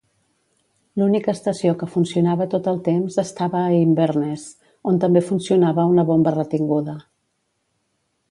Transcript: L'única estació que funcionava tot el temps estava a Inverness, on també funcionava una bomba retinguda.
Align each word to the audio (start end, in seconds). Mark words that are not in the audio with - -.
L'única 0.99 1.33
estació 1.35 1.73
que 1.81 1.89
funcionava 1.95 2.47
tot 2.53 2.69
el 2.71 2.79
temps 2.87 3.19
estava 3.25 3.61
a 3.65 3.75
Inverness, 3.81 4.45
on 4.93 4.97
també 5.05 5.23
funcionava 5.29 5.87
una 5.93 6.07
bomba 6.11 6.33
retinguda. 6.39 6.97